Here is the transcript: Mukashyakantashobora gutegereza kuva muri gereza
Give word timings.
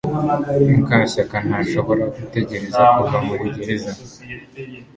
Mukashyakantashobora 0.75 2.03
gutegereza 2.15 2.81
kuva 2.95 3.17
muri 3.27 3.43
gereza 3.55 3.91